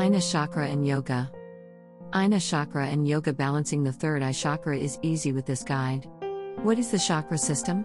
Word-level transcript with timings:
Ajna 0.00 0.32
Chakra 0.32 0.66
and 0.66 0.86
Yoga. 0.86 1.30
Ajna 2.14 2.40
Chakra 2.40 2.86
and 2.86 3.06
Yoga 3.06 3.34
Balancing 3.34 3.84
the 3.84 3.92
third 3.92 4.22
eye 4.22 4.32
chakra 4.32 4.74
is 4.74 4.98
easy 5.02 5.30
with 5.30 5.44
this 5.44 5.62
guide. 5.62 6.08
What 6.62 6.78
is 6.78 6.90
the 6.90 6.98
chakra 6.98 7.36
system? 7.36 7.84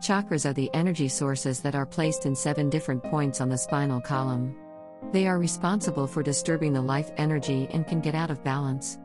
Chakras 0.00 0.48
are 0.48 0.52
the 0.52 0.70
energy 0.72 1.08
sources 1.08 1.58
that 1.62 1.74
are 1.74 1.84
placed 1.84 2.26
in 2.26 2.36
seven 2.36 2.70
different 2.70 3.02
points 3.02 3.40
on 3.40 3.48
the 3.48 3.58
spinal 3.58 4.00
column. 4.00 4.54
They 5.10 5.26
are 5.26 5.40
responsible 5.40 6.06
for 6.06 6.22
disturbing 6.22 6.72
the 6.72 6.80
life 6.80 7.10
energy 7.16 7.66
and 7.72 7.84
can 7.84 8.00
get 8.00 8.14
out 8.14 8.30
of 8.30 8.44
balance. 8.44 8.96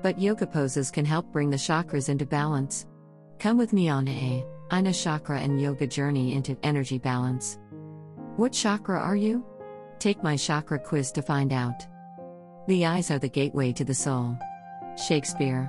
But 0.00 0.18
yoga 0.18 0.46
poses 0.46 0.90
can 0.90 1.04
help 1.04 1.30
bring 1.30 1.50
the 1.50 1.58
chakras 1.58 2.08
into 2.08 2.24
balance. 2.24 2.86
Come 3.38 3.58
with 3.58 3.74
me 3.74 3.90
on 3.90 4.08
a 4.08 4.46
Ajna 4.70 4.94
Chakra 4.94 5.40
and 5.40 5.60
Yoga 5.60 5.86
journey 5.86 6.32
into 6.32 6.56
energy 6.62 6.96
balance. 6.96 7.58
What 8.36 8.54
chakra 8.54 8.98
are 8.98 9.16
you? 9.16 9.44
Take 9.98 10.22
my 10.22 10.38
chakra 10.38 10.78
quiz 10.78 11.12
to 11.12 11.20
find 11.20 11.52
out. 11.52 11.86
The 12.68 12.84
eyes 12.84 13.10
are 13.10 13.18
the 13.18 13.30
gateway 13.30 13.72
to 13.72 13.82
the 13.82 13.94
soul. 13.94 14.36
Shakespeare. 15.08 15.66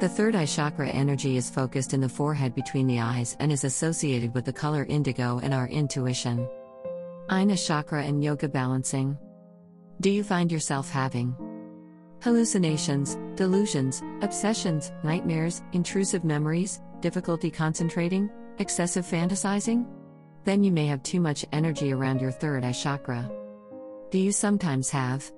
The 0.00 0.08
third 0.08 0.34
eye 0.34 0.46
chakra 0.46 0.88
energy 0.88 1.36
is 1.36 1.50
focused 1.50 1.92
in 1.92 2.00
the 2.00 2.08
forehead 2.08 2.54
between 2.54 2.86
the 2.86 3.00
eyes 3.00 3.36
and 3.38 3.52
is 3.52 3.64
associated 3.64 4.32
with 4.32 4.46
the 4.46 4.52
color 4.52 4.86
indigo 4.86 5.40
and 5.42 5.52
our 5.52 5.68
intuition. 5.68 6.48
Ajna 7.28 7.62
chakra 7.66 8.02
and 8.02 8.24
yoga 8.24 8.48
balancing. 8.48 9.18
Do 10.00 10.08
you 10.08 10.24
find 10.24 10.50
yourself 10.50 10.90
having 10.90 11.36
hallucinations, 12.22 13.18
delusions, 13.34 14.02
obsessions, 14.22 14.92
nightmares, 15.04 15.62
intrusive 15.74 16.24
memories, 16.24 16.80
difficulty 17.00 17.50
concentrating, 17.50 18.30
excessive 18.58 19.04
fantasizing? 19.04 19.86
Then 20.44 20.64
you 20.64 20.72
may 20.72 20.86
have 20.86 21.02
too 21.02 21.20
much 21.20 21.44
energy 21.52 21.92
around 21.92 22.22
your 22.22 22.32
third 22.32 22.64
eye 22.64 22.72
chakra. 22.72 23.30
Do 24.10 24.18
you 24.18 24.32
sometimes 24.32 24.88
have 24.88 25.30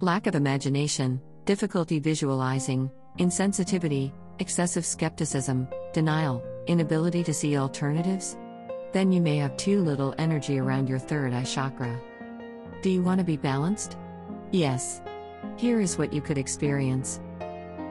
lack 0.00 0.26
of 0.26 0.34
imagination, 0.34 1.20
difficulty 1.44 1.98
visualizing, 1.98 2.90
insensitivity, 3.18 4.12
excessive 4.38 4.84
skepticism, 4.84 5.66
denial, 5.92 6.42
inability 6.66 7.24
to 7.24 7.32
see 7.32 7.56
alternatives? 7.56 8.36
Then 8.92 9.10
you 9.10 9.20
may 9.20 9.38
have 9.38 9.56
too 9.56 9.80
little 9.80 10.14
energy 10.18 10.58
around 10.58 10.88
your 10.88 10.98
third 10.98 11.32
eye 11.32 11.44
chakra. 11.44 11.98
Do 12.82 12.90
you 12.90 13.02
want 13.02 13.18
to 13.18 13.24
be 13.24 13.36
balanced? 13.36 13.96
Yes. 14.52 15.00
Here 15.56 15.80
is 15.80 15.96
what 15.96 16.12
you 16.12 16.20
could 16.20 16.38
experience 16.38 17.20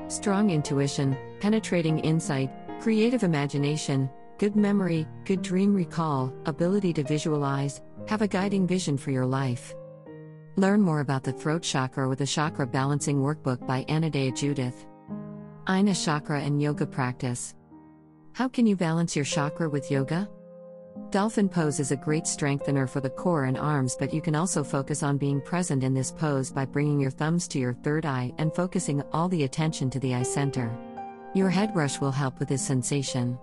strong 0.07 0.51
intuition, 0.51 1.17
penetrating 1.39 1.97
insight, 1.99 2.51
creative 2.79 3.23
imagination, 3.23 4.07
good 4.37 4.55
memory, 4.55 5.07
good 5.25 5.41
dream 5.41 5.73
recall, 5.73 6.31
ability 6.45 6.93
to 6.93 7.03
visualize, 7.03 7.81
have 8.07 8.21
a 8.21 8.27
guiding 8.27 8.67
vision 8.67 8.97
for 8.97 9.09
your 9.09 9.25
life. 9.25 9.73
Learn 10.57 10.81
more 10.81 11.01
about 11.01 11.23
the 11.23 11.33
throat 11.33 11.63
chakra 11.63 12.07
with 12.07 12.19
the 12.19 12.25
Chakra 12.25 12.65
Balancing 12.65 13.17
Workbook 13.17 13.67
by 13.67 13.83
Anodea 13.89 14.33
Judith. 14.33 14.85
Ajna 15.67 15.93
Chakra 15.93 16.39
and 16.39 16.61
Yoga 16.61 16.85
Practice. 16.85 17.53
How 18.31 18.47
can 18.47 18.65
you 18.65 18.77
balance 18.77 19.17
your 19.17 19.25
chakra 19.25 19.67
with 19.67 19.91
yoga? 19.91 20.29
Dolphin 21.09 21.49
pose 21.49 21.81
is 21.81 21.91
a 21.91 21.97
great 21.97 22.25
strengthener 22.25 22.87
for 22.87 23.01
the 23.01 23.09
core 23.09 23.45
and 23.45 23.57
arms, 23.57 23.97
but 23.99 24.13
you 24.13 24.21
can 24.21 24.33
also 24.33 24.63
focus 24.63 25.03
on 25.03 25.17
being 25.17 25.41
present 25.41 25.83
in 25.83 25.93
this 25.93 26.11
pose 26.11 26.53
by 26.53 26.63
bringing 26.63 27.01
your 27.01 27.11
thumbs 27.11 27.49
to 27.49 27.59
your 27.59 27.73
third 27.73 28.05
eye 28.05 28.31
and 28.37 28.55
focusing 28.55 29.01
all 29.11 29.27
the 29.27 29.43
attention 29.43 29.89
to 29.89 29.99
the 29.99 30.15
eye 30.15 30.23
center. 30.23 30.71
Your 31.33 31.49
head 31.49 31.73
brush 31.73 31.99
will 31.99 32.11
help 32.11 32.39
with 32.39 32.47
this 32.47 32.65
sensation. 32.65 33.37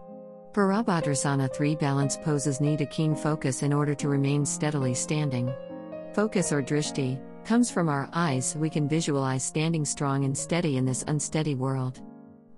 Virabhadrasana 0.53 1.55
3 1.55 1.75
balance 1.77 2.17
poses 2.17 2.59
need 2.59 2.81
a 2.81 2.87
keen 2.87 3.15
focus 3.15 3.63
in 3.63 3.71
order 3.75 3.95
to 3.95 4.09
remain 4.09 4.47
steadily 4.47 4.95
standing. 4.95 5.53
Focus 6.15 6.53
or 6.53 6.63
drishti 6.63 7.19
comes 7.45 7.71
from 7.71 7.89
our 7.89 8.09
eyes 8.13 8.45
so 8.51 8.59
we 8.59 8.69
can 8.69 8.87
visualize 8.87 9.43
standing 9.43 9.85
strong 9.85 10.25
and 10.25 10.37
steady 10.37 10.77
in 10.77 10.85
this 10.85 11.05
unsteady 11.09 11.55
world. 11.55 12.03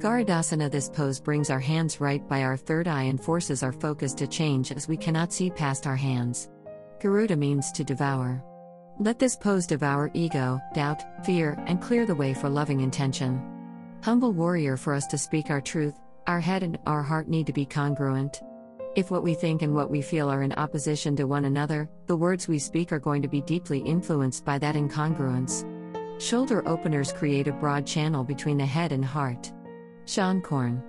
Garudasana 0.01 0.69
This 0.69 0.89
pose 0.89 1.21
brings 1.21 1.51
our 1.51 1.61
hands 1.61 2.01
right 2.01 2.27
by 2.29 2.43
our 2.43 2.57
third 2.57 2.89
eye 2.89 3.05
and 3.05 3.23
forces 3.23 3.63
our 3.63 3.73
focus 3.73 4.13
to 4.15 4.27
change 4.27 4.73
as 4.73 4.89
we 4.89 4.97
cannot 4.97 5.33
see 5.33 5.51
past 5.51 5.87
our 5.87 5.95
hands. 5.95 6.51
Garuda 7.01 7.37
means 7.37 7.71
to 7.73 7.85
devour. 7.85 8.43
Let 8.99 9.21
this 9.21 9.37
pose 9.37 9.67
devour 9.67 10.11
ego, 10.15 10.61
doubt, 10.75 11.25
fear, 11.25 11.57
and 11.67 11.81
clear 11.81 12.07
the 12.07 12.15
way 12.15 12.35
for 12.35 12.49
loving 12.49 12.81
intention. 12.81 13.41
Humble 14.03 14.33
warrior 14.33 14.77
for 14.77 14.95
us 14.95 15.07
to 15.07 15.19
speak 15.19 15.51
our 15.51 15.61
truth, 15.61 15.95
our 16.27 16.41
head 16.41 16.65
and 16.65 16.77
our 16.87 17.03
heart 17.03 17.29
need 17.29 17.47
to 17.47 17.53
be 17.53 17.65
congruent. 17.65 18.43
If 18.97 19.11
what 19.11 19.25
we 19.25 19.35
think 19.35 19.63
and 19.63 19.75
what 19.75 19.91
we 19.91 20.03
feel 20.03 20.31
are 20.31 20.43
in 20.43 20.53
opposition 20.53 21.17
to 21.17 21.25
one 21.25 21.47
another, 21.47 21.89
the 22.07 22.17
words 22.17 22.47
we 22.47 22.61
speak 22.61 22.93
are 22.93 23.01
going 23.01 23.23
to 23.23 23.29
be 23.29 23.41
deeply 23.41 23.81
influenced 23.81 24.45
by 24.45 24.57
that 24.59 24.77
incongruence. 24.77 25.69
Shoulder 26.23 26.67
openers 26.69 27.13
create 27.13 27.49
a 27.49 27.53
broad 27.53 27.89
channel 27.89 28.23
between 28.23 28.57
the 28.57 28.65
head 28.65 28.93
and 28.93 29.05
heart. 29.05 29.53
Seane 30.05 30.41
Corn. 30.41 30.81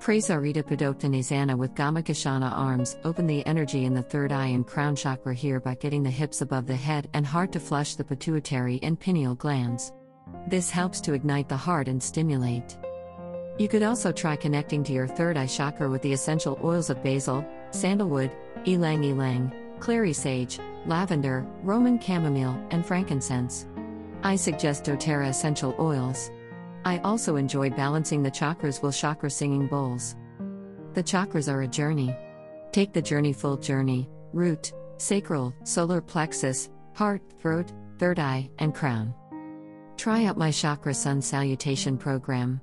Prasarita 0.00 0.64
Padottanasana 0.64 1.56
with 1.56 1.74
Gomukhasana 1.74 2.50
arms 2.50 2.96
open 3.04 3.28
the 3.28 3.46
energy 3.46 3.84
in 3.84 3.94
the 3.94 4.02
third 4.02 4.32
eye 4.32 4.48
and 4.48 4.66
crown 4.66 4.96
chakra 4.96 5.32
here 5.32 5.60
by 5.60 5.76
getting 5.76 6.02
the 6.02 6.10
hips 6.10 6.40
above 6.40 6.66
the 6.66 6.74
head 6.74 7.08
and 7.14 7.24
heart 7.24 7.52
to 7.52 7.60
flush 7.60 7.94
the 7.94 8.04
pituitary 8.04 8.80
and 8.82 8.98
pineal 8.98 9.36
glands. 9.36 9.92
This 10.48 10.70
helps 10.70 11.00
to 11.02 11.12
ignite 11.12 11.48
the 11.48 11.56
heart 11.56 11.86
and 11.86 12.02
stimulate. 12.02 12.76
You 13.56 13.68
could 13.68 13.84
also 13.84 14.10
try 14.10 14.34
connecting 14.34 14.82
to 14.84 14.92
your 14.92 15.06
third 15.06 15.36
eye 15.36 15.46
chakra 15.46 15.88
with 15.88 16.02
the 16.02 16.12
essential 16.12 16.58
oils 16.64 16.90
of 16.90 17.02
basil, 17.04 17.46
sandalwood, 17.70 18.32
ylang 18.66 19.04
ylang, 19.04 19.52
clary 19.78 20.12
sage, 20.12 20.58
lavender, 20.86 21.46
Roman 21.62 22.00
chamomile, 22.00 22.60
and 22.70 22.84
frankincense. 22.84 23.66
I 24.24 24.36
suggest 24.36 24.84
doTERRA 24.84 25.28
essential 25.28 25.76
oils. 25.78 26.30
I 26.84 26.98
also 26.98 27.36
enjoy 27.36 27.70
balancing 27.70 28.22
the 28.22 28.30
chakras 28.30 28.82
with 28.82 28.96
chakra 28.96 29.30
singing 29.30 29.68
bowls. 29.68 30.16
The 30.94 31.02
chakras 31.02 31.52
are 31.52 31.62
a 31.62 31.68
journey. 31.68 32.16
Take 32.72 32.92
the 32.92 33.02
journey 33.02 33.32
full 33.32 33.56
journey, 33.56 34.08
root, 34.32 34.72
sacral, 34.96 35.54
solar 35.62 36.00
plexus, 36.00 36.70
heart, 36.94 37.22
throat, 37.40 37.72
third 37.98 38.18
eye, 38.18 38.50
and 38.58 38.74
crown. 38.74 39.14
Try 39.96 40.24
out 40.24 40.36
my 40.36 40.50
Chakra 40.50 40.92
Sun 40.92 41.22
Salutation 41.22 41.96
program. 41.96 42.60